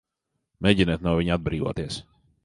Mēģiniet 0.65 1.03
no 1.07 1.13
viņa 1.19 1.35
atbrīvoties! 1.39 1.99